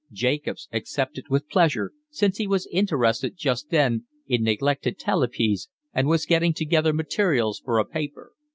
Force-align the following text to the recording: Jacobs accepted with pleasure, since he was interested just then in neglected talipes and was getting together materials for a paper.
Jacobs 0.11 0.67
accepted 0.73 1.25
with 1.29 1.47
pleasure, 1.47 1.91
since 2.09 2.37
he 2.37 2.47
was 2.47 2.65
interested 2.71 3.35
just 3.37 3.69
then 3.69 4.05
in 4.25 4.41
neglected 4.41 4.97
talipes 4.97 5.67
and 5.93 6.07
was 6.07 6.25
getting 6.25 6.55
together 6.55 6.91
materials 6.91 7.61
for 7.63 7.77
a 7.77 7.85
paper. 7.85 8.31